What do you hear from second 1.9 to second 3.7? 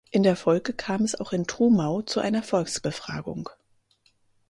zu einer Volksbefragung.